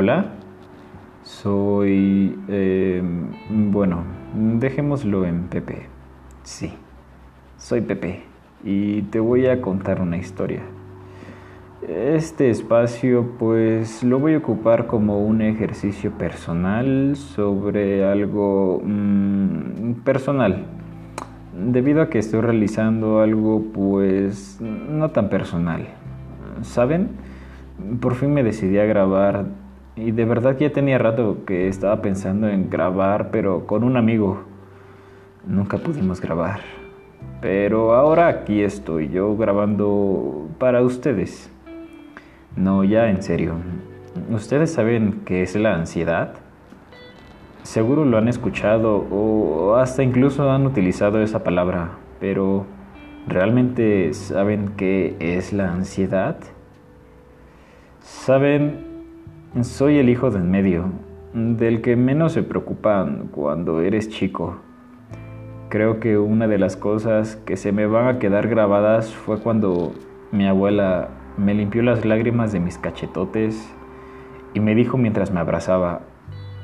Hola, 0.00 0.26
soy... 1.24 2.38
eh, 2.46 3.02
bueno, 3.50 4.04
dejémoslo 4.60 5.26
en 5.26 5.48
Pepe. 5.48 5.86
Sí, 6.44 6.72
soy 7.56 7.80
Pepe 7.80 8.22
y 8.62 9.02
te 9.02 9.18
voy 9.18 9.46
a 9.46 9.60
contar 9.60 10.00
una 10.00 10.16
historia. 10.16 10.60
Este 11.88 12.48
espacio 12.48 13.32
pues 13.40 14.04
lo 14.04 14.20
voy 14.20 14.34
a 14.34 14.38
ocupar 14.38 14.86
como 14.86 15.18
un 15.26 15.42
ejercicio 15.42 16.12
personal 16.12 17.16
sobre 17.16 18.06
algo 18.06 18.80
mm, 18.84 19.94
personal. 20.04 20.64
Debido 21.52 22.02
a 22.02 22.08
que 22.08 22.20
estoy 22.20 22.40
realizando 22.40 23.20
algo 23.20 23.64
pues 23.74 24.60
no 24.60 25.10
tan 25.10 25.28
personal. 25.28 25.88
¿Saben? 26.62 27.08
Por 28.00 28.14
fin 28.14 28.32
me 28.32 28.44
decidí 28.44 28.78
a 28.78 28.84
grabar 28.84 29.46
y 29.98 30.12
de 30.12 30.24
verdad 30.24 30.56
ya 30.56 30.70
tenía 30.70 30.96
rato 30.96 31.38
que 31.44 31.66
estaba 31.66 32.00
pensando 32.00 32.48
en 32.48 32.70
grabar 32.70 33.30
pero 33.30 33.66
con 33.66 33.82
un 33.82 33.96
amigo. 33.96 34.44
Nunca 35.44 35.78
pudimos 35.78 36.20
grabar. 36.20 36.60
Pero 37.40 37.94
ahora 37.94 38.28
aquí 38.28 38.62
estoy 38.62 39.08
yo 39.08 39.36
grabando 39.36 40.48
para 40.58 40.82
ustedes. 40.82 41.50
No, 42.56 42.84
ya 42.84 43.10
en 43.10 43.22
serio. 43.22 43.54
¿Ustedes 44.30 44.72
saben 44.72 45.22
qué 45.24 45.42
es 45.42 45.56
la 45.56 45.74
ansiedad? 45.74 46.34
Seguro 47.62 48.04
lo 48.04 48.18
han 48.18 48.28
escuchado 48.28 49.06
o 49.10 49.76
hasta 49.76 50.02
incluso 50.02 50.50
han 50.50 50.66
utilizado 50.66 51.20
esa 51.20 51.44
palabra, 51.44 51.90
pero 52.20 52.66
¿realmente 53.26 54.14
saben 54.14 54.70
qué 54.76 55.16
es 55.18 55.52
la 55.52 55.72
ansiedad? 55.72 56.36
Saben, 58.00 58.87
soy 59.62 59.98
el 59.98 60.08
hijo 60.08 60.30
del 60.30 60.44
medio, 60.44 60.92
del 61.32 61.80
que 61.80 61.96
menos 61.96 62.32
se 62.32 62.42
preocupan 62.42 63.28
cuando 63.32 63.80
eres 63.80 64.08
chico. 64.08 64.56
Creo 65.68 66.00
que 66.00 66.18
una 66.18 66.46
de 66.46 66.58
las 66.58 66.76
cosas 66.76 67.36
que 67.36 67.56
se 67.56 67.72
me 67.72 67.86
van 67.86 68.08
a 68.08 68.18
quedar 68.18 68.48
grabadas 68.48 69.14
fue 69.14 69.40
cuando 69.40 69.92
mi 70.32 70.46
abuela 70.46 71.08
me 71.36 71.54
limpió 71.54 71.82
las 71.82 72.04
lágrimas 72.04 72.52
de 72.52 72.60
mis 72.60 72.78
cachetotes 72.78 73.72
y 74.54 74.60
me 74.60 74.74
dijo 74.74 74.96
mientras 74.98 75.32
me 75.32 75.40
abrazaba, 75.40 76.02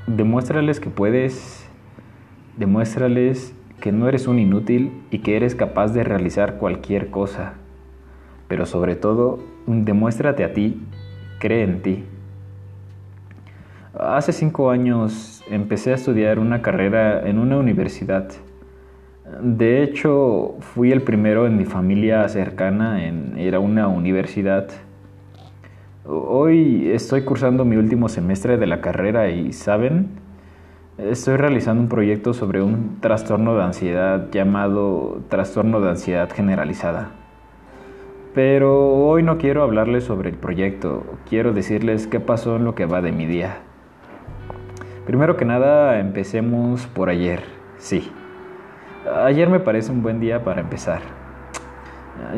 demuéstrales 0.06 0.78
que 0.78 0.90
puedes, 0.90 1.68
demuéstrales 2.56 3.56
que 3.80 3.92
no 3.92 4.08
eres 4.08 4.26
un 4.26 4.38
inútil 4.38 5.02
y 5.10 5.18
que 5.18 5.36
eres 5.36 5.54
capaz 5.54 5.88
de 5.92 6.04
realizar 6.04 6.58
cualquier 6.58 7.10
cosa, 7.10 7.54
pero 8.46 8.66
sobre 8.66 8.94
todo, 8.94 9.40
demuéstrate 9.66 10.44
a 10.44 10.52
ti, 10.52 10.80
cree 11.38 11.64
en 11.64 11.82
ti. 11.82 12.04
Hace 13.98 14.32
cinco 14.32 14.70
años 14.70 15.44
empecé 15.48 15.92
a 15.92 15.94
estudiar 15.94 16.40
una 16.40 16.62
carrera 16.62 17.28
en 17.28 17.38
una 17.38 17.58
universidad. 17.58 18.28
De 19.40 19.84
hecho, 19.84 20.56
fui 20.58 20.90
el 20.90 21.02
primero 21.02 21.46
en 21.46 21.56
mi 21.56 21.64
familia 21.64 22.28
cercana 22.28 23.06
en 23.06 23.38
ir 23.38 23.54
a 23.54 23.60
una 23.60 23.86
universidad. 23.86 24.66
Hoy 26.04 26.90
estoy 26.90 27.22
cursando 27.22 27.64
mi 27.64 27.76
último 27.76 28.08
semestre 28.08 28.56
de 28.56 28.66
la 28.66 28.80
carrera 28.80 29.30
y, 29.30 29.52
¿saben? 29.52 30.08
Estoy 30.98 31.36
realizando 31.36 31.80
un 31.80 31.88
proyecto 31.88 32.34
sobre 32.34 32.62
un 32.62 32.98
trastorno 33.00 33.54
de 33.54 33.62
ansiedad 33.62 34.28
llamado 34.32 35.22
trastorno 35.28 35.80
de 35.80 35.90
ansiedad 35.90 36.28
generalizada. 36.34 37.10
Pero 38.34 38.92
hoy 39.06 39.22
no 39.22 39.38
quiero 39.38 39.62
hablarles 39.62 40.02
sobre 40.02 40.30
el 40.30 40.36
proyecto, 40.36 41.04
quiero 41.28 41.52
decirles 41.52 42.08
qué 42.08 42.18
pasó 42.18 42.56
en 42.56 42.64
lo 42.64 42.74
que 42.74 42.86
va 42.86 43.00
de 43.00 43.12
mi 43.12 43.26
día. 43.26 43.58
Primero 45.06 45.36
que 45.36 45.44
nada, 45.44 46.00
empecemos 46.00 46.86
por 46.86 47.10
ayer, 47.10 47.40
sí. 47.76 48.10
Ayer 49.24 49.50
me 49.50 49.60
parece 49.60 49.92
un 49.92 50.02
buen 50.02 50.18
día 50.18 50.44
para 50.44 50.62
empezar, 50.62 51.02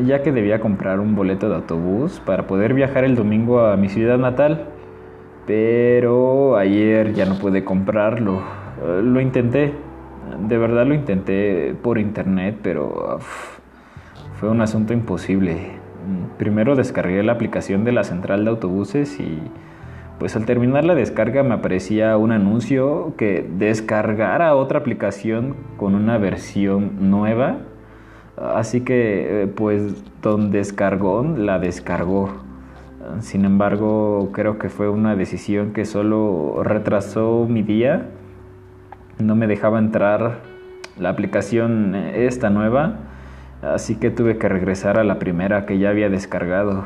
ya 0.05 0.21
que 0.21 0.33
debía 0.33 0.59
comprar 0.59 0.99
un 0.99 1.15
boleto 1.15 1.47
de 1.47 1.55
autobús 1.55 2.21
para 2.25 2.45
poder 2.45 2.73
viajar 2.73 3.05
el 3.05 3.15
domingo 3.15 3.61
a 3.61 3.77
mi 3.77 3.87
ciudad 3.87 4.17
natal, 4.17 4.65
pero 5.45 6.57
ayer 6.57 7.13
ya 7.13 7.25
no 7.25 7.35
pude 7.35 7.63
comprarlo. 7.63 8.41
Lo 9.01 9.21
intenté, 9.21 9.73
de 10.45 10.57
verdad 10.57 10.85
lo 10.85 10.93
intenté 10.93 11.73
por 11.81 11.97
internet, 11.97 12.57
pero 12.61 13.19
fue 14.41 14.49
un 14.49 14.59
asunto 14.59 14.91
imposible. 14.91 15.71
Primero 16.37 16.75
descargué 16.75 17.23
la 17.23 17.31
aplicación 17.31 17.85
de 17.85 17.93
la 17.93 18.03
central 18.03 18.43
de 18.43 18.49
autobuses 18.49 19.21
y 19.21 19.41
pues 20.19 20.35
al 20.35 20.45
terminar 20.45 20.83
la 20.83 20.95
descarga 20.95 21.43
me 21.43 21.53
aparecía 21.53 22.17
un 22.17 22.31
anuncio 22.31 23.13
que 23.17 23.47
descargara 23.57 24.55
otra 24.55 24.79
aplicación 24.79 25.55
con 25.77 25.93
una 25.95 26.17
versión 26.17 27.09
nueva. 27.09 27.57
Así 28.35 28.81
que 28.81 29.43
eh, 29.43 29.47
pues 29.47 30.03
don 30.21 30.51
descargón 30.51 31.45
la 31.45 31.59
descargó. 31.59 32.29
Sin 33.21 33.45
embargo, 33.45 34.31
creo 34.33 34.59
que 34.59 34.69
fue 34.69 34.89
una 34.89 35.15
decisión 35.15 35.71
que 35.71 35.85
solo 35.85 36.61
retrasó 36.63 37.45
mi 37.49 37.61
día. 37.61 38.09
No 39.19 39.35
me 39.35 39.47
dejaba 39.47 39.79
entrar 39.79 40.39
la 40.99 41.09
aplicación 41.09 41.95
eh, 41.95 42.25
esta 42.25 42.49
nueva. 42.49 42.97
Así 43.61 43.95
que 43.95 44.11
tuve 44.11 44.37
que 44.37 44.49
regresar 44.49 44.99
a 44.99 45.03
la 45.03 45.19
primera 45.19 45.65
que 45.65 45.79
ya 45.79 45.89
había 45.89 46.09
descargado. 46.09 46.85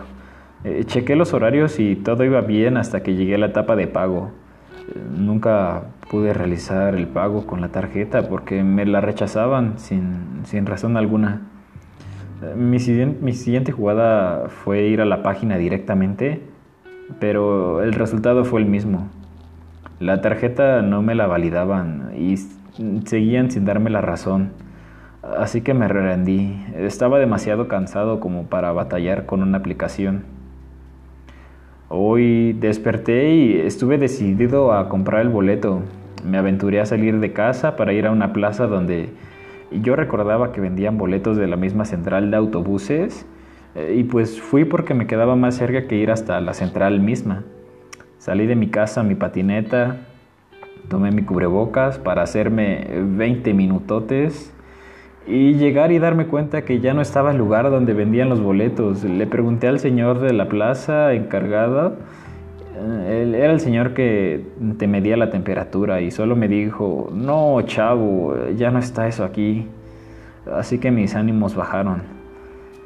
Eh, 0.64 0.84
chequé 0.86 1.16
los 1.16 1.34
horarios 1.34 1.80
y 1.80 1.96
todo 1.96 2.24
iba 2.24 2.42
bien 2.42 2.78
hasta 2.78 3.02
que 3.02 3.16
llegué 3.16 3.36
a 3.36 3.38
la 3.40 3.48
etapa 3.48 3.76
de 3.76 3.88
pago. 3.88 4.32
Eh, 4.96 5.00
nunca 5.18 5.84
pude 6.10 6.34
realizar 6.34 6.94
el 6.94 7.08
pago 7.08 7.48
con 7.48 7.62
la 7.62 7.70
tarjeta 7.70 8.30
porque 8.30 8.64
me 8.64 8.86
la 8.86 9.02
rechazaban 9.02 9.80
sin, 9.80 10.42
sin 10.44 10.68
razón 10.68 10.98
alguna. 10.98 11.42
Eh, 12.44 12.54
mi, 12.56 12.78
mi 13.22 13.34
siguiente 13.34 13.72
jugada 13.72 14.50
fue 14.50 14.84
ir 14.84 15.02
a 15.02 15.06
la 15.06 15.24
página 15.24 15.58
directamente, 15.58 16.42
pero 17.20 17.82
el 17.82 17.94
resultado 17.94 18.46
fue 18.46 18.62
el 18.62 18.68
mismo. 18.68 19.10
La 20.00 20.22
tarjeta 20.22 20.82
no 20.84 21.02
me 21.02 21.16
la 21.16 21.28
validaban 21.28 22.12
y 22.16 22.38
seguían 23.06 23.50
sin 23.50 23.66
darme 23.66 23.90
la 23.90 24.02
razón. 24.02 24.52
Así 25.24 25.62
que 25.62 25.74
me 25.74 25.88
rendí. 25.88 26.64
Estaba 26.76 27.20
demasiado 27.20 27.68
cansado 27.68 28.20
como 28.20 28.46
para 28.46 28.72
batallar 28.72 29.26
con 29.26 29.44
una 29.44 29.60
aplicación. 29.60 30.41
Hoy 31.94 32.54
desperté 32.54 33.36
y 33.36 33.60
estuve 33.60 33.98
decidido 33.98 34.72
a 34.72 34.88
comprar 34.88 35.24
el 35.24 35.28
boleto. 35.28 35.82
Me 36.26 36.38
aventuré 36.38 36.80
a 36.80 36.86
salir 36.86 37.20
de 37.20 37.34
casa 37.34 37.76
para 37.76 37.92
ir 37.92 38.08
a 38.08 38.12
una 38.12 38.32
plaza 38.32 38.66
donde 38.66 39.10
yo 39.74 39.98
recordaba 39.98 40.54
que 40.54 40.62
vendían 40.62 40.98
boletos 40.98 41.36
de 41.36 41.48
la 41.48 41.58
misma 41.58 41.84
central 41.84 42.32
de 42.32 42.38
autobuses 42.38 43.26
eh, 43.76 43.96
y 43.98 44.06
pues 44.06 44.40
fui 44.40 44.64
porque 44.64 44.94
me 44.94 45.06
quedaba 45.06 45.36
más 45.36 45.56
cerca 45.56 45.86
que 45.86 45.98
ir 45.98 46.12
hasta 46.12 46.40
la 46.40 46.54
central 46.54 47.02
misma. 47.02 47.44
Salí 48.20 48.48
de 48.48 48.56
mi 48.56 48.68
casa 48.68 49.04
mi 49.04 49.16
patineta, 49.16 49.98
tomé 50.88 51.12
mi 51.12 51.24
cubrebocas 51.24 52.00
para 52.00 52.22
hacerme 52.22 52.88
20 53.04 53.54
minutotes 53.54 54.54
y 55.28 55.54
llegar 55.54 55.92
y 55.92 56.00
darme 56.00 56.26
cuenta 56.26 56.64
que 56.64 56.80
ya 56.80 56.94
no 56.94 57.02
estaba 57.02 57.32
el 57.32 57.38
lugar 57.38 57.70
donde 57.70 57.94
vendían 57.94 58.30
los 58.30 58.42
boletos. 58.42 59.04
Le 59.04 59.28
pregunté 59.28 59.68
al 59.68 59.80
señor 59.80 60.20
de 60.20 60.34
la 60.34 60.50
plaza 60.50 61.14
encargado, 61.14 61.98
eh, 62.76 63.24
él 63.24 63.36
era 63.36 63.54
el 63.54 63.60
señor 63.60 63.94
que 63.94 64.46
te 64.78 64.88
medía 64.88 65.18
la 65.18 65.30
temperatura 65.30 66.02
y 66.02 66.12
solo 66.12 66.36
me 66.36 66.48
dijo, 66.48 67.10
no, 67.14 67.62
chavo, 67.64 68.36
ya 68.56 68.72
no 68.72 68.80
está 68.80 69.08
eso 69.08 69.24
aquí. 69.24 69.68
Así 70.52 70.80
que 70.80 70.90
mis 70.90 71.16
ánimos 71.16 71.56
bajaron. 71.56 72.02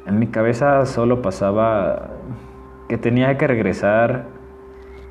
En 0.06 0.18
mi 0.18 0.26
cabeza 0.26 0.84
solo 0.86 1.22
pasaba 1.22 2.10
que 2.88 2.98
tenía 2.98 3.36
que 3.38 3.46
regresar 3.46 4.26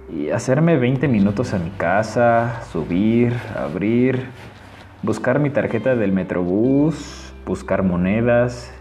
y 0.09 0.29
hacerme 0.29 0.77
20 0.77 1.07
minutos 1.07 1.53
a 1.53 1.59
mi 1.59 1.71
casa, 1.71 2.61
subir, 2.71 3.33
abrir 3.57 4.27
buscar 5.05 5.39
mi 5.39 5.51
tarjeta 5.51 5.95
del 5.95 6.11
Metrobús, 6.11 7.33
buscar 7.45 7.83
monedas, 7.83 8.73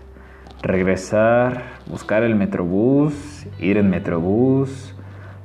regresar, 0.62 1.64
buscar 1.86 2.22
el 2.22 2.34
Metrobús, 2.34 3.46
ir 3.60 3.76
en 3.76 3.90
Metrobús, 3.90 4.94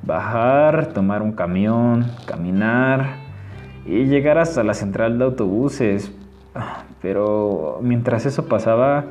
bajar, 0.04 0.94
tomar 0.94 1.22
un 1.22 1.34
camión, 1.34 2.06
caminar 2.26 3.18
y 3.86 4.06
llegar 4.06 4.38
hasta 4.38 4.64
la 4.64 4.74
central 4.74 5.20
de 5.20 5.26
autobuses. 5.26 6.14
Pero 7.02 7.80
mientras 7.82 8.26
eso 8.26 8.46
pasaba, 8.48 9.06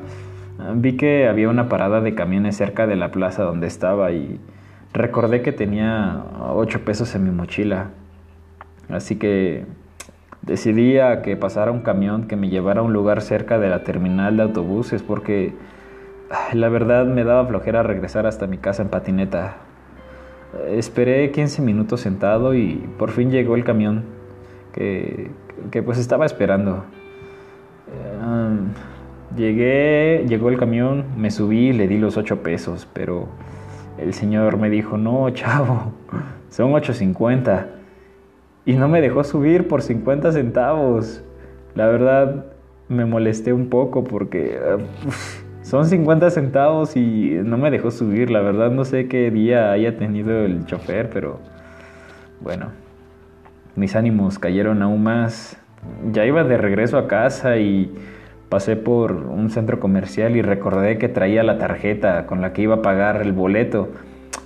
vi 0.75 0.97
que 0.97 1.27
había 1.27 1.49
una 1.49 1.69
parada 1.69 2.01
de 2.01 2.15
camiones 2.15 2.57
cerca 2.57 2.87
de 2.87 2.95
la 2.95 3.11
plaza 3.11 3.43
donde 3.43 3.67
estaba 3.67 4.11
y 4.11 4.39
recordé 4.91 5.43
que 5.43 5.51
tenía 5.51 6.23
8 6.55 6.83
pesos 6.83 7.13
en 7.13 7.25
mi 7.25 7.31
mochila. 7.31 7.91
Así 8.89 9.17
que 9.17 9.65
Decidí 10.41 10.97
a 10.97 11.21
que 11.21 11.35
pasara 11.35 11.71
un 11.71 11.81
camión 11.81 12.27
que 12.27 12.35
me 12.35 12.49
llevara 12.49 12.79
a 12.79 12.83
un 12.83 12.93
lugar 12.93 13.21
cerca 13.21 13.59
de 13.59 13.69
la 13.69 13.83
terminal 13.83 14.37
de 14.37 14.43
autobuses 14.43 15.03
porque 15.03 15.53
la 16.53 16.69
verdad 16.69 17.05
me 17.05 17.23
daba 17.23 17.45
flojera 17.45 17.83
regresar 17.83 18.25
hasta 18.25 18.47
mi 18.47 18.57
casa 18.57 18.83
en 18.83 18.89
patineta. 18.89 19.57
Esperé 20.69 21.31
15 21.31 21.61
minutos 21.61 22.01
sentado 22.01 22.55
y 22.55 22.75
por 22.97 23.11
fin 23.11 23.31
llegó 23.31 23.55
el 23.55 23.63
camión 23.63 24.05
que, 24.73 25.29
que 25.71 25.83
pues 25.83 25.97
estaba 25.97 26.25
esperando. 26.25 26.85
llegué, 29.35 30.25
llegó 30.27 30.49
el 30.49 30.57
camión, 30.57 31.05
me 31.17 31.31
subí, 31.31 31.73
le 31.73 31.87
di 31.87 31.97
los 31.97 32.17
8 32.17 32.41
pesos, 32.41 32.87
pero 32.93 33.27
el 33.97 34.13
señor 34.13 34.57
me 34.57 34.69
dijo, 34.69 34.97
no, 34.97 35.29
chavo, 35.31 35.91
son 36.49 36.71
8.50. 36.71 37.78
Y 38.69 38.73
no 38.73 38.87
me 38.87 39.01
dejó 39.01 39.23
subir 39.23 39.67
por 39.67 39.81
50 39.81 40.31
centavos. 40.31 41.23
La 41.73 41.87
verdad, 41.87 42.45
me 42.87 43.03
molesté 43.03 43.51
un 43.51 43.67
poco 43.67 44.03
porque 44.03 44.59
son 45.63 45.87
50 45.87 46.29
centavos 46.29 46.95
y 46.95 47.39
no 47.43 47.57
me 47.57 47.71
dejó 47.71 47.89
subir. 47.89 48.29
La 48.29 48.41
verdad, 48.41 48.69
no 48.69 48.85
sé 48.85 49.07
qué 49.07 49.31
día 49.31 49.71
haya 49.71 49.97
tenido 49.97 50.45
el 50.45 50.67
chofer, 50.67 51.09
pero 51.09 51.39
bueno, 52.41 52.67
mis 53.75 53.95
ánimos 53.95 54.37
cayeron 54.37 54.83
aún 54.83 55.01
más. 55.01 55.59
Ya 56.11 56.27
iba 56.27 56.43
de 56.43 56.59
regreso 56.59 56.99
a 56.99 57.07
casa 57.07 57.57
y 57.57 57.91
pasé 58.49 58.75
por 58.75 59.13
un 59.13 59.49
centro 59.49 59.79
comercial 59.79 60.35
y 60.35 60.43
recordé 60.43 60.99
que 60.99 61.09
traía 61.09 61.41
la 61.41 61.57
tarjeta 61.57 62.27
con 62.27 62.41
la 62.41 62.53
que 62.53 62.61
iba 62.61 62.75
a 62.75 62.81
pagar 62.83 63.23
el 63.23 63.33
boleto. 63.33 63.89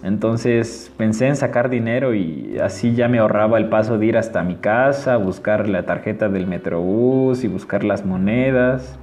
Entonces 0.03 0.91
pensé 0.97 1.27
en 1.27 1.37
sacar 1.37 1.69
dinero 1.69 2.13
y 2.13 2.57
así 2.61 2.93
ya 2.93 3.07
me 3.07 3.19
ahorraba 3.19 3.57
el 3.57 3.69
paso 3.69 3.97
de 3.97 4.05
ir 4.07 4.17
hasta 4.17 4.43
mi 4.43 4.55
casa, 4.55 5.15
buscar 5.15 5.69
la 5.69 5.83
tarjeta 5.83 6.27
del 6.27 6.45
Metrobús 6.45 7.45
y 7.45 7.47
buscar 7.47 7.85
las 7.85 8.05
monedas. 8.05 8.99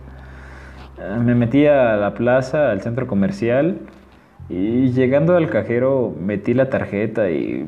Eh, 0.99 1.19
me 1.25 1.35
metí 1.35 1.67
a 1.67 1.97
la 1.97 2.13
plaza, 2.13 2.71
al 2.71 2.83
centro 2.83 3.07
comercial 3.07 3.79
y 4.51 4.91
llegando 4.91 5.37
al 5.37 5.49
cajero 5.49 6.15
metí 6.21 6.53
la 6.53 6.69
tarjeta 6.69 7.31
y 7.31 7.67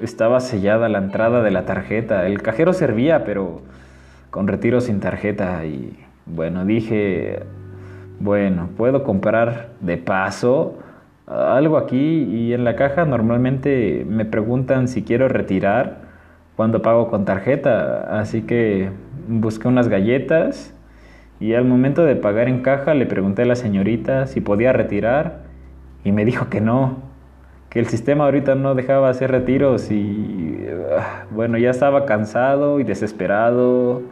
estaba 0.00 0.40
sellada 0.40 0.88
la 0.88 0.98
entrada 0.98 1.42
de 1.42 1.50
la 1.50 1.66
tarjeta. 1.66 2.26
El 2.26 2.40
cajero 2.40 2.72
servía, 2.72 3.26
pero 3.26 3.60
con 4.30 4.48
retiro 4.48 4.80
sin 4.80 4.98
tarjeta 4.98 5.66
y 5.66 5.94
bueno, 6.24 6.64
dije, 6.64 7.40
bueno, 8.18 8.70
puedo 8.78 9.04
comprar 9.04 9.72
de 9.80 9.98
paso 9.98 10.78
algo 11.26 11.78
aquí 11.78 12.24
y 12.24 12.52
en 12.52 12.64
la 12.64 12.76
caja 12.76 13.04
normalmente 13.04 14.04
me 14.08 14.24
preguntan 14.24 14.88
si 14.88 15.02
quiero 15.02 15.28
retirar 15.28 16.02
cuando 16.56 16.82
pago 16.82 17.08
con 17.08 17.24
tarjeta, 17.24 18.20
así 18.20 18.42
que 18.42 18.90
busqué 19.26 19.66
unas 19.68 19.88
galletas 19.88 20.74
y 21.40 21.54
al 21.54 21.64
momento 21.64 22.04
de 22.04 22.14
pagar 22.16 22.48
en 22.48 22.60
caja 22.60 22.94
le 22.94 23.06
pregunté 23.06 23.42
a 23.42 23.46
la 23.46 23.56
señorita 23.56 24.26
si 24.26 24.40
podía 24.40 24.72
retirar 24.72 25.40
y 26.04 26.12
me 26.12 26.24
dijo 26.24 26.48
que 26.48 26.60
no, 26.60 26.98
que 27.70 27.80
el 27.80 27.86
sistema 27.86 28.24
ahorita 28.24 28.54
no 28.54 28.74
dejaba 28.74 29.08
hacer 29.08 29.30
retiros 29.30 29.90
y 29.90 30.58
ah, 30.96 31.24
bueno, 31.30 31.58
ya 31.58 31.70
estaba 31.70 32.04
cansado 32.04 32.78
y 32.78 32.84
desesperado, 32.84 34.02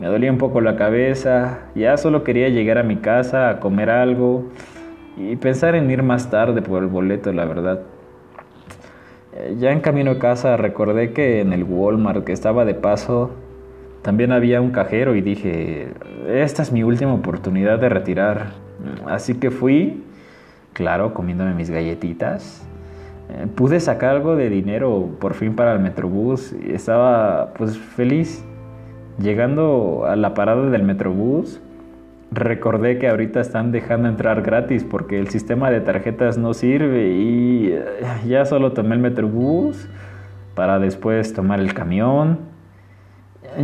me 0.00 0.08
dolía 0.08 0.32
un 0.32 0.38
poco 0.38 0.60
la 0.60 0.76
cabeza, 0.76 1.60
ya 1.74 1.96
solo 1.98 2.24
quería 2.24 2.48
llegar 2.48 2.78
a 2.78 2.82
mi 2.82 2.96
casa 2.96 3.50
a 3.50 3.60
comer 3.60 3.90
algo 3.90 4.50
y 5.16 5.36
pensar 5.36 5.74
en 5.74 5.90
ir 5.90 6.02
más 6.02 6.30
tarde 6.30 6.62
por 6.62 6.82
el 6.82 6.88
boleto, 6.88 7.32
la 7.32 7.44
verdad. 7.44 7.80
Eh, 9.32 9.56
ya 9.58 9.72
en 9.72 9.80
camino 9.80 10.12
a 10.12 10.18
casa 10.18 10.56
recordé 10.56 11.12
que 11.12 11.40
en 11.40 11.52
el 11.52 11.64
Walmart 11.64 12.24
que 12.24 12.32
estaba 12.32 12.64
de 12.64 12.74
paso 12.74 13.32
también 14.02 14.30
había 14.30 14.60
un 14.60 14.70
cajero 14.70 15.16
y 15.16 15.20
dije, 15.20 15.88
esta 16.28 16.62
es 16.62 16.70
mi 16.70 16.84
última 16.84 17.12
oportunidad 17.12 17.78
de 17.78 17.88
retirar. 17.88 18.52
Así 19.06 19.34
que 19.34 19.50
fui, 19.50 20.04
claro, 20.74 21.12
comiéndome 21.12 21.54
mis 21.54 21.70
galletitas. 21.70 22.64
Eh, 23.28 23.48
pude 23.52 23.80
sacar 23.80 24.10
algo 24.10 24.36
de 24.36 24.48
dinero 24.48 25.10
por 25.18 25.34
fin 25.34 25.56
para 25.56 25.72
el 25.72 25.80
Metrobús 25.80 26.52
y 26.52 26.72
estaba 26.72 27.52
pues 27.54 27.76
feliz. 27.76 28.44
Llegando 29.18 30.04
a 30.06 30.14
la 30.14 30.34
parada 30.34 30.68
del 30.70 30.82
Metrobús, 30.82 31.60
recordé 32.30 32.98
que 32.98 33.08
ahorita 33.08 33.40
están 33.40 33.72
dejando 33.72 34.08
entrar 34.08 34.42
gratis 34.42 34.84
porque 34.84 35.18
el 35.18 35.28
sistema 35.28 35.70
de 35.70 35.80
tarjetas 35.80 36.38
no 36.38 36.54
sirve 36.54 37.08
y 37.08 37.68
eh, 37.72 37.84
ya 38.26 38.44
solo 38.44 38.72
tomé 38.72 38.94
el 38.94 39.00
Metrobús 39.00 39.88
para 40.54 40.78
después 40.78 41.32
tomar 41.32 41.60
el 41.60 41.74
camión. 41.74 42.38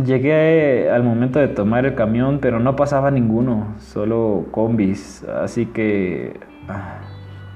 Llegué 0.05 0.89
al 0.89 1.03
momento 1.03 1.39
de 1.39 1.49
tomar 1.49 1.85
el 1.85 1.93
camión, 1.93 2.39
pero 2.41 2.59
no 2.59 2.75
pasaba 2.75 3.11
ninguno, 3.11 3.75
solo 3.79 4.45
combis, 4.51 5.23
así 5.23 5.67
que 5.67 6.39
ah, 6.67 7.01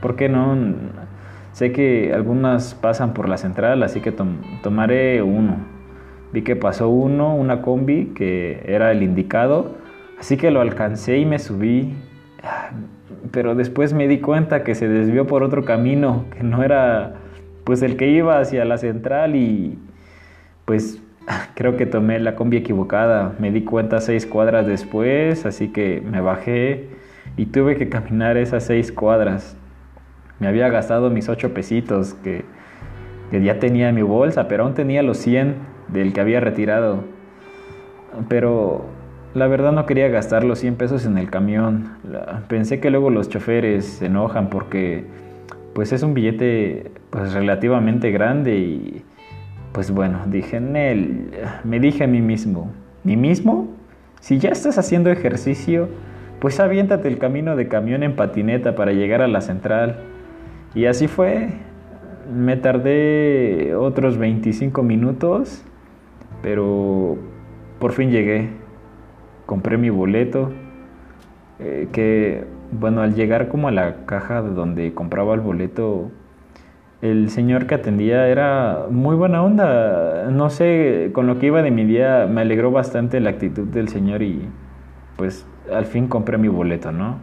¿por 0.02 0.16
qué 0.16 0.30
no? 0.30 0.56
Sé 1.54 1.72
que 1.72 2.12
algunas 2.14 2.76
pasan 2.76 3.14
por 3.14 3.28
la 3.28 3.38
central, 3.38 3.82
así 3.82 4.02
que 4.02 4.14
tomaré 4.62 5.24
uno. 5.24 5.58
Vi 6.32 6.44
que 6.44 6.56
pasó 6.56 6.90
uno, 6.90 7.34
una 7.36 7.62
combi 7.62 8.14
que 8.14 8.62
era 8.68 8.92
el 8.92 9.02
indicado 9.02 9.87
Así 10.20 10.38
que 10.38 10.52
lo 10.52 10.62
alcancé 10.62 11.18
y 11.18 11.26
me 11.26 11.40
subí, 11.40 11.94
pero 13.32 13.56
después 13.56 13.94
me 13.94 14.08
di 14.08 14.20
cuenta 14.20 14.64
que 14.64 14.76
se 14.76 14.88
desvió 14.88 15.28
por 15.28 15.44
otro 15.44 15.64
camino, 15.64 16.26
que 16.36 16.44
no 16.44 16.64
era 16.64 17.16
pues 17.64 17.82
el 17.82 17.98
que 17.98 18.08
iba 18.08 18.40
hacia 18.40 18.66
la 18.66 18.78
central 18.78 19.36
y 19.36 19.78
pues 20.66 21.02
creo 21.56 21.78
que 21.78 21.86
tomé 21.86 22.20
la 22.20 22.36
combi 22.36 22.58
equivocada. 22.58 23.36
Me 23.40 23.52
di 23.52 23.64
cuenta 23.64 24.02
seis 24.02 24.26
cuadras 24.26 24.66
después, 24.66 25.46
así 25.46 25.70
que 25.70 26.02
me 26.02 26.22
bajé 26.22 26.88
y 27.36 27.48
tuve 27.48 27.76
que 27.76 27.90
caminar 27.90 28.38
esas 28.38 28.64
seis 28.64 28.92
cuadras. 28.92 29.56
Me 30.40 30.48
había 30.48 30.70
gastado 30.70 31.10
mis 31.10 31.30
ocho 31.30 31.54
pesitos 31.54 32.14
que, 32.16 32.46
que 33.32 33.44
ya 33.44 33.60
tenía 33.60 33.90
en 33.90 33.96
mi 33.96 34.02
bolsa, 34.02 34.48
pero 34.48 34.64
aún 34.64 34.74
tenía 34.74 35.04
los 35.04 35.18
100 35.18 35.56
del 35.90 36.14
que 36.14 36.22
había 36.22 36.40
retirado. 36.40 37.04
Pero 38.30 38.86
la 39.38 39.48
verdad 39.48 39.72
no 39.72 39.86
quería 39.86 40.08
gastar 40.08 40.44
los 40.44 40.60
100 40.60 40.76
pesos 40.76 41.06
en 41.06 41.18
el 41.18 41.30
camión. 41.30 41.92
Pensé 42.48 42.80
que 42.80 42.90
luego 42.90 43.12
los 43.12 43.30
choferes 43.30 43.86
se 43.86 44.08
enojan 44.08 44.50
porque 44.50 45.06
pues 45.74 45.94
es 45.94 46.02
un 46.02 46.16
billete 46.16 46.92
pues 47.12 47.34
relativamente 47.34 48.10
grande 48.10 48.58
y 48.58 49.04
pues 49.74 49.92
bueno, 49.92 50.22
dije, 50.26 50.60
Nel, 50.60 51.30
me 51.64 51.80
dije 51.80 52.06
a 52.06 52.08
mí 52.08 52.20
mismo, 52.20 52.72
¿mí 53.04 53.16
mismo? 53.16 53.68
Si 54.22 54.40
ya 54.40 54.50
estás 54.50 54.80
haciendo 54.80 55.12
ejercicio, 55.12 55.88
pues 56.40 56.60
aviéntate 56.60 57.08
el 57.08 57.20
camino 57.20 57.56
de 57.56 57.68
camión 57.68 58.02
en 58.02 58.16
patineta 58.16 58.74
para 58.74 58.92
llegar 58.92 59.22
a 59.22 59.28
la 59.28 59.42
central. 59.42 60.00
Y 60.74 60.86
así 60.86 61.08
fue. 61.08 61.50
Me 62.34 62.58
tardé 62.58 63.76
otros 63.76 64.18
25 64.18 64.82
minutos, 64.84 65.64
pero 66.42 67.18
por 67.80 67.94
fin 67.94 68.10
llegué 68.10 68.50
compré 69.48 69.80
mi 69.80 69.90
boleto, 69.90 70.52
eh, 71.58 71.88
que 71.92 72.46
bueno, 72.72 73.02
al 73.02 73.16
llegar 73.16 73.48
como 73.48 73.70
a 73.70 73.72
la 73.72 74.06
caja 74.06 74.42
donde 74.42 74.94
compraba 74.94 75.34
el 75.34 75.40
boleto, 75.40 76.12
el 77.02 77.30
señor 77.30 77.66
que 77.66 77.76
atendía 77.76 78.28
era 78.28 78.86
muy 78.92 79.16
buena 79.16 79.42
onda. 79.44 80.30
No 80.32 80.50
sé, 80.52 81.12
con 81.14 81.26
lo 81.26 81.40
que 81.40 81.48
iba 81.48 81.64
de 81.64 81.72
mi 81.72 81.86
día 81.86 82.28
me 82.30 82.42
alegró 82.42 82.72
bastante 82.72 83.20
la 83.20 83.32
actitud 83.32 83.68
del 83.68 83.88
señor 83.88 84.22
y 84.22 84.48
pues 85.16 85.48
al 85.74 85.86
fin 85.86 86.08
compré 86.08 86.38
mi 86.38 86.48
boleto, 86.48 86.92
¿no? 86.92 87.20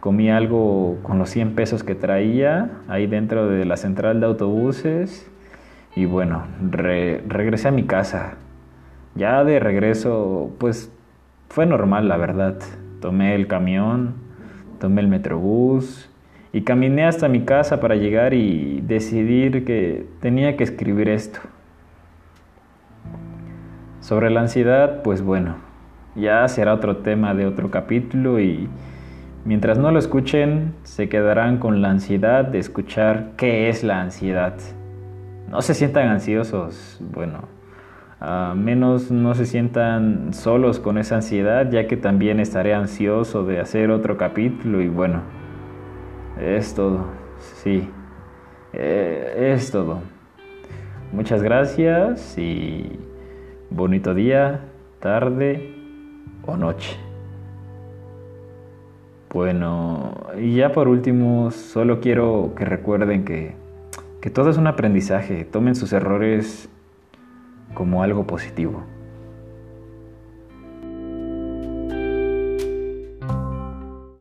Comí 0.00 0.30
algo 0.30 0.98
con 1.02 1.18
los 1.18 1.30
100 1.30 1.54
pesos 1.54 1.82
que 1.82 1.94
traía 1.94 2.70
ahí 2.86 3.06
dentro 3.06 3.48
de 3.48 3.64
la 3.64 3.76
central 3.76 4.20
de 4.20 4.26
autobuses 4.26 5.30
y 5.96 6.04
bueno, 6.04 6.44
regresé 6.60 7.68
a 7.68 7.72
mi 7.72 7.84
casa. 7.84 8.34
Ya 9.14 9.42
de 9.44 9.58
regreso, 9.58 10.50
pues 10.58 10.92
fue 11.48 11.66
normal, 11.66 12.08
la 12.08 12.16
verdad. 12.16 12.56
Tomé 13.00 13.34
el 13.34 13.46
camión, 13.46 14.14
tomé 14.78 15.00
el 15.00 15.08
metrobús 15.08 16.10
y 16.52 16.62
caminé 16.62 17.04
hasta 17.04 17.28
mi 17.28 17.44
casa 17.44 17.80
para 17.80 17.96
llegar 17.96 18.34
y 18.34 18.80
decidir 18.80 19.64
que 19.64 20.06
tenía 20.20 20.56
que 20.56 20.64
escribir 20.64 21.08
esto. 21.08 21.40
Sobre 24.00 24.30
la 24.30 24.40
ansiedad, 24.40 25.02
pues 25.02 25.20
bueno, 25.20 25.56
ya 26.14 26.46
será 26.48 26.72
otro 26.74 26.98
tema 26.98 27.34
de 27.34 27.46
otro 27.46 27.70
capítulo 27.70 28.40
y 28.40 28.68
mientras 29.44 29.78
no 29.78 29.90
lo 29.90 29.98
escuchen, 29.98 30.74
se 30.84 31.08
quedarán 31.08 31.58
con 31.58 31.82
la 31.82 31.90
ansiedad 31.90 32.44
de 32.44 32.58
escuchar 32.58 33.32
qué 33.36 33.68
es 33.68 33.84
la 33.84 34.00
ansiedad. 34.00 34.54
No 35.50 35.60
se 35.60 35.74
sientan 35.74 36.08
ansiosos, 36.08 37.00
bueno, 37.12 37.42
menos 38.56 39.10
no 39.10 39.34
se 39.34 39.46
sientan 39.46 40.34
solos 40.34 40.80
con 40.80 40.98
esa 40.98 41.16
ansiedad, 41.16 41.70
ya 41.70 41.86
que 41.86 41.96
también 41.96 42.40
estaré 42.40 42.74
ansioso 42.74 43.44
de 43.44 43.60
hacer 43.60 43.90
otro 43.90 44.16
capítulo 44.16 44.80
y 44.80 44.88
bueno, 44.88 45.22
es 46.40 46.74
todo, 46.74 47.06
sí, 47.38 47.88
eh, 48.72 49.52
es 49.54 49.70
todo. 49.70 50.00
Muchas 51.12 51.42
gracias 51.42 52.36
y 52.36 52.98
bonito 53.70 54.12
día, 54.14 54.60
tarde 55.00 55.74
o 56.44 56.56
noche. 56.56 56.96
Bueno, 59.32 60.14
y 60.40 60.56
ya 60.56 60.72
por 60.72 60.88
último, 60.88 61.50
solo 61.50 62.00
quiero 62.00 62.54
que 62.56 62.64
recuerden 62.64 63.24
que 63.24 63.66
que 64.26 64.30
todo 64.30 64.50
es 64.50 64.56
un 64.56 64.66
aprendizaje, 64.66 65.44
tomen 65.44 65.76
sus 65.76 65.92
errores 65.92 66.68
como 67.76 68.02
algo 68.02 68.26
positivo. 68.26 68.82